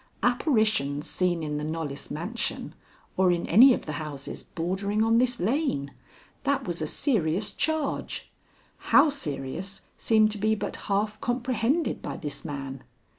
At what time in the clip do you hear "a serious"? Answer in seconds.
6.81-7.51